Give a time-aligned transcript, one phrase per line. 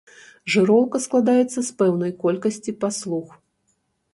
[0.53, 3.27] Жыроўка складаецца з пэўнай колькасці паслуг.